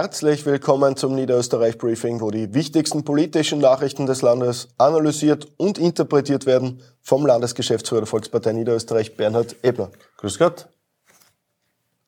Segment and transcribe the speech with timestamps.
[0.00, 6.46] Herzlich willkommen zum Niederösterreich Briefing, wo die wichtigsten politischen Nachrichten des Landes analysiert und interpretiert
[6.46, 9.90] werden vom Landesgeschäftsführer der Volkspartei Niederösterreich, Bernhard Ebner.
[10.18, 10.68] Grüß Gott.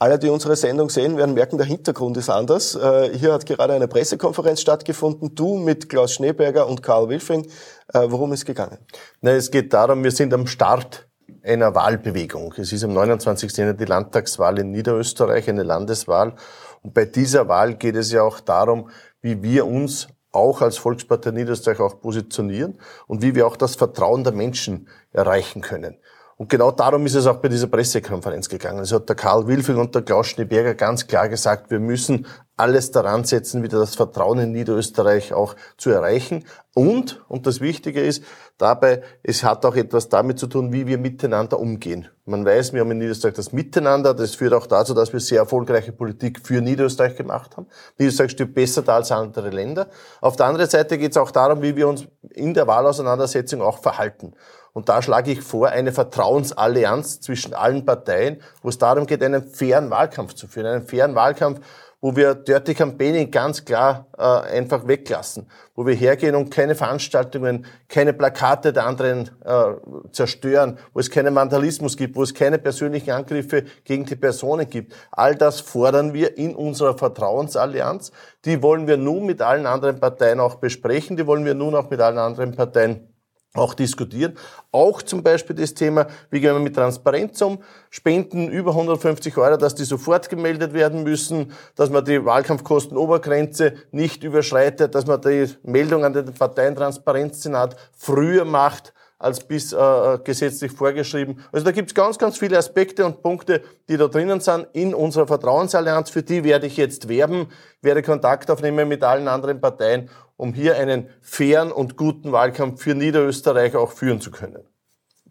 [0.00, 2.74] Alle, die unsere Sendung sehen, werden merken, der Hintergrund ist anders.
[2.74, 5.36] Äh, hier hat gerade eine Pressekonferenz stattgefunden.
[5.36, 7.46] Du mit Klaus Schneeberger und Karl Wilfing.
[7.94, 8.78] Äh, worum ist gegangen?
[9.20, 11.06] Na, es geht darum, wir sind am Start
[11.46, 12.54] einer Wahlbewegung.
[12.56, 13.56] Es ist am 29.
[13.56, 16.34] Jänner die Landtagswahl in Niederösterreich, eine Landeswahl.
[16.82, 18.90] Und bei dieser Wahl geht es ja auch darum,
[19.22, 24.24] wie wir uns auch als Volkspartei Niederösterreich auch positionieren und wie wir auch das Vertrauen
[24.24, 25.96] der Menschen erreichen können.
[26.36, 28.80] Und genau darum ist es auch bei dieser Pressekonferenz gegangen.
[28.80, 32.26] Es hat der Karl Wilfing und der Klaus Schneeberger ganz klar gesagt, wir müssen
[32.56, 36.44] alles daran setzen, wieder das Vertrauen in Niederösterreich auch zu erreichen.
[36.74, 38.22] Und, und das Wichtige ist
[38.58, 42.08] dabei, es hat auch etwas damit zu tun, wie wir miteinander umgehen.
[42.24, 45.40] Man weiß, wir haben in Niederösterreich das Miteinander, das führt auch dazu, dass wir sehr
[45.40, 47.66] erfolgreiche Politik für Niederösterreich gemacht haben.
[47.98, 49.88] Niederösterreich steht besser da als andere Länder.
[50.20, 53.78] Auf der anderen Seite geht es auch darum, wie wir uns in der Wahlauseinandersetzung auch
[53.78, 54.34] verhalten.
[54.76, 59.42] Und da schlage ich vor, eine Vertrauensallianz zwischen allen Parteien, wo es darum geht, einen
[59.42, 60.66] fairen Wahlkampf zu führen.
[60.66, 61.60] Einen fairen Wahlkampf,
[62.00, 67.66] wo wir Dirty Campaigning ganz klar äh, einfach weglassen, wo wir hergehen und keine Veranstaltungen,
[67.88, 69.74] keine Plakate der anderen äh,
[70.12, 74.94] zerstören, wo es keinen Vandalismus gibt, wo es keine persönlichen Angriffe gegen die Personen gibt.
[75.10, 78.12] All das fordern wir in unserer Vertrauensallianz.
[78.44, 81.90] Die wollen wir nun mit allen anderen Parteien auch besprechen, die wollen wir nun auch
[81.90, 83.15] mit allen anderen Parteien
[83.56, 84.36] auch diskutieren.
[84.72, 87.58] Auch zum Beispiel das Thema, wie gehen wir mit Transparenz um?
[87.90, 94.24] Spenden über 150 Euro, dass die sofort gemeldet werden müssen, dass man die Wahlkampfkostenobergrenze nicht
[94.24, 100.72] überschreitet, dass man die Meldung an den Parteientransparenzsenat früher macht, als bis äh, äh, gesetzlich
[100.72, 101.42] vorgeschrieben.
[101.50, 105.26] Also da gibt's ganz, ganz viele Aspekte und Punkte, die da drinnen sind in unserer
[105.26, 106.10] Vertrauensallianz.
[106.10, 107.48] Für die werde ich jetzt werben,
[107.80, 112.94] werde Kontakt aufnehmen mit allen anderen Parteien, um hier einen fairen und guten Wahlkampf für
[112.94, 114.64] Niederösterreich auch führen zu können.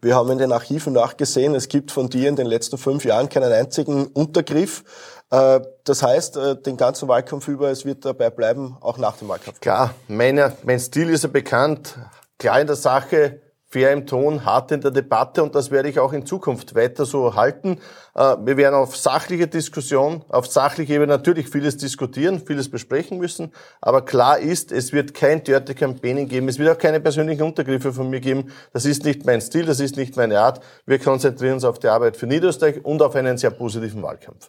[0.00, 3.28] Wir haben in den Archiven nachgesehen, es gibt von dir in den letzten fünf Jahren
[3.28, 4.84] keinen einzigen Untergriff.
[5.30, 9.28] Äh, das heißt, äh, den ganzen Wahlkampf über, es wird dabei bleiben, auch nach dem
[9.28, 9.60] Wahlkampf.
[9.60, 11.98] Klar, meine, mein Stil ist ja bekannt,
[12.38, 15.98] klar in der Sache, fair im Ton, hart in der Debatte und das werde ich
[15.98, 17.78] auch in Zukunft weiter so halten.
[18.14, 23.52] Äh, wir werden auf sachliche Diskussion, auf sachliche Ebene natürlich vieles diskutieren, vieles besprechen müssen,
[23.80, 27.92] aber klar ist, es wird kein Dirty Campaigning geben, es wird auch keine persönlichen Untergriffe
[27.92, 28.52] von mir geben.
[28.72, 30.60] Das ist nicht mein Stil, das ist nicht meine Art.
[30.86, 34.48] Wir konzentrieren uns auf die Arbeit für Niederösterreich und auf einen sehr positiven Wahlkampf.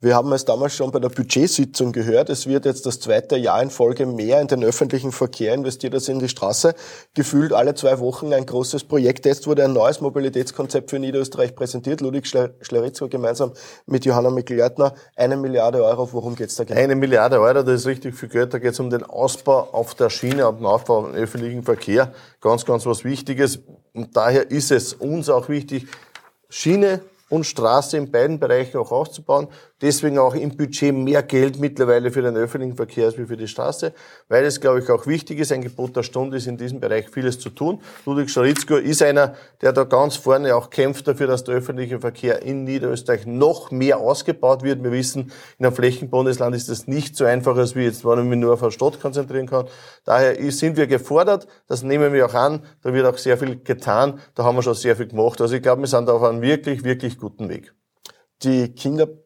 [0.00, 2.28] Wir haben es damals schon bei der Budgetsitzung gehört.
[2.28, 6.08] Es wird jetzt das zweite Jahr in Folge mehr in den öffentlichen Verkehr investiert als
[6.08, 6.74] in die Straße.
[7.14, 9.24] Gefühlt alle zwei Wochen ein großes Projekt.
[9.24, 12.02] Jetzt wurde ein neues Mobilitätskonzept für Niederösterreich präsentiert.
[12.02, 13.54] Ludwig Schleritzko gemeinsam
[13.86, 14.94] mit Johanna Mikl-Leitner.
[15.16, 16.12] Eine Milliarde Euro.
[16.12, 16.78] Worum geht's da genau?
[16.78, 18.52] Eine Milliarde Euro, das ist richtig viel Geld.
[18.52, 22.12] Da geht es um den Ausbau auf der Schiene, um den Aufbau im öffentlichen Verkehr.
[22.42, 23.60] Ganz, ganz was Wichtiges.
[23.94, 25.86] Und daher ist es uns auch wichtig,
[26.50, 29.48] Schiene und Straße in beiden Bereichen auch auszubauen.
[29.82, 33.92] Deswegen auch im Budget mehr Geld mittlerweile für den öffentlichen Verkehr als für die Straße,
[34.28, 37.10] weil es, glaube ich, auch wichtig ist, ein Gebot der Stunde ist in diesem Bereich
[37.10, 37.80] vieles zu tun.
[38.06, 42.42] Ludwig Scharitzko ist einer, der da ganz vorne auch kämpft dafür, dass der öffentliche Verkehr
[42.42, 44.82] in Niederösterreich noch mehr ausgebaut wird.
[44.82, 48.40] Wir wissen, in einem Flächenbundesland ist das nicht so einfach, als wir jetzt, wenn man
[48.40, 49.66] nur auf eine Stadt konzentrieren kann.
[50.04, 54.20] Daher sind wir gefordert, das nehmen wir auch an, da wird auch sehr viel getan,
[54.34, 55.40] da haben wir schon sehr viel gemacht.
[55.40, 57.74] Also ich glaube, wir sind auf einem wirklich, wirklich guten Weg.
[58.42, 58.74] Die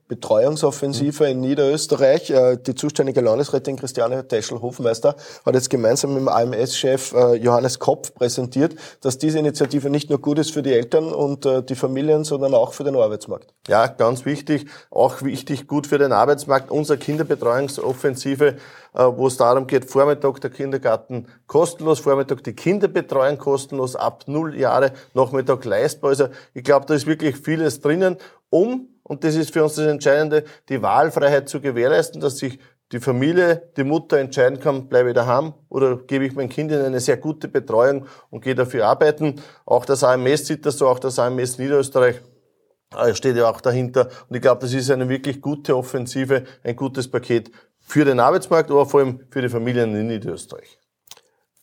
[0.09, 5.15] Kinderbetreuungsoffensive in Niederösterreich, äh, die zuständige Landesrätin Christiane Teschel-Hofmeister
[5.45, 10.19] hat jetzt gemeinsam mit dem AMS-Chef äh, Johannes Kopf präsentiert, dass diese Initiative nicht nur
[10.21, 13.53] gut ist für die Eltern und äh, die Familien, sondern auch für den Arbeitsmarkt.
[13.69, 14.67] Ja, ganz wichtig.
[14.91, 16.71] Auch wichtig, gut für den Arbeitsmarkt.
[16.71, 18.57] Unsere Kinderbetreuungsoffensive,
[18.95, 24.93] wo es darum geht, Vormittag der Kindergarten kostenlos, Vormittag die Kinderbetreuung kostenlos, ab null Jahre,
[25.13, 26.11] Nachmittag leistbar.
[26.11, 28.17] Also ich glaube, da ist wirklich vieles drinnen,
[28.51, 32.59] um und das ist für uns das Entscheidende, die Wahlfreiheit zu gewährleisten, dass sich
[32.93, 36.81] die Familie, die Mutter entscheiden kann, bleibe ich daheim oder gebe ich mein Kind in
[36.81, 39.43] eine sehr gute Betreuung und gehe dafür arbeiten.
[39.67, 42.21] Auch das AMS sieht das so, auch das AMS Niederösterreich
[42.97, 44.09] äh, steht ja auch dahinter.
[44.29, 47.51] Und ich glaube, das ist eine wirklich gute Offensive, ein gutes Paket
[47.81, 50.79] für den Arbeitsmarkt, aber vor allem für die Familien in Niederösterreich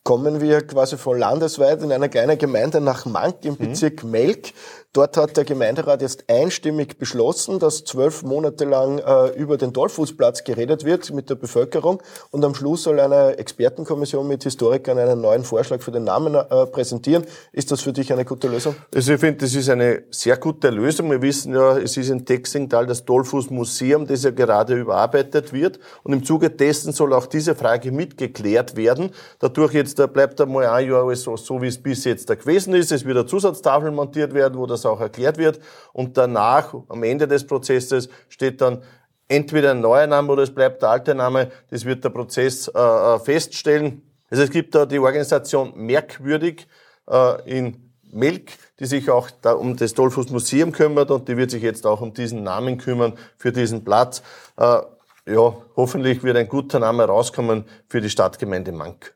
[0.06, 3.58] kommen wir quasi von landesweit in einer kleinen Gemeinde nach Mank im mhm.
[3.58, 4.12] Bezirk mhm.
[4.12, 4.54] Melk.
[4.96, 10.46] Dort hat der Gemeinderat jetzt einstimmig beschlossen, dass zwölf Monate lang äh, über den Dollfußplatz
[10.46, 12.02] geredet wird mit der Bevölkerung
[12.32, 16.66] und am Schluss soll eine Expertenkommission mit Historikern einen neuen Vorschlag für den Namen äh,
[16.68, 17.26] präsentieren.
[17.52, 18.74] Ist das für dich eine gute Lösung?
[18.96, 21.12] Also ich finde, das ist eine sehr gute Lösung.
[21.12, 26.14] Wir wissen ja, es ist in Texingtal das Dollfuß-Museum, das ja gerade überarbeitet wird und
[26.14, 29.10] im Zuge dessen soll auch diese Frage mitgeklärt werden.
[29.40, 32.74] Dadurch jetzt da bleibt einmal ein Jahr so, so wie es bis jetzt da gewesen
[32.74, 32.94] ist.
[32.94, 35.60] Es wird eine Zusatztafel montiert werden, wo das auch erklärt wird.
[35.94, 38.84] Und danach, am Ende des Prozesses, steht dann
[39.28, 41.52] entweder ein neuer Name oder es bleibt der alte Name.
[41.70, 44.02] Das wird der Prozess äh, äh, feststellen.
[44.30, 46.68] Also es gibt da die Organisation Merkwürdig
[47.10, 51.52] äh, in Melk, die sich auch da um das Dollfuß Museum kümmert und die wird
[51.52, 54.22] sich jetzt auch um diesen Namen kümmern für diesen Platz.
[54.58, 54.82] Äh,
[55.28, 59.16] ja, hoffentlich wird ein guter Name rauskommen für die Stadtgemeinde Mank.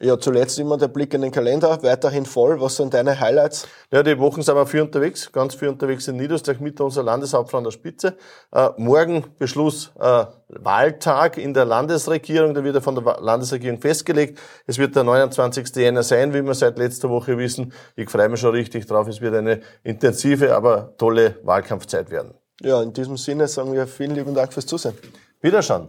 [0.00, 2.60] Ja, zuletzt immer der Blick in den Kalender, weiterhin voll.
[2.60, 3.66] Was sind deine Highlights?
[3.90, 7.58] Ja, die Wochen sind wir viel unterwegs, ganz viel unterwegs in Niederösterreich mit unserer Landeshauptfrau
[7.58, 8.16] an der Spitze.
[8.52, 14.38] Äh, morgen Beschluss äh, Wahltag in der Landesregierung, da wird er von der Landesregierung festgelegt.
[14.66, 15.74] Es wird der 29.
[15.76, 17.72] Jänner sein, wie wir seit letzter Woche wissen.
[17.94, 19.08] Ich freue mich schon richtig drauf.
[19.08, 22.34] Es wird eine intensive, aber tolle Wahlkampfzeit werden.
[22.60, 24.94] Ja, in diesem Sinne sagen wir vielen lieben Dank fürs Zusehen.
[25.40, 25.88] Wiederschauen.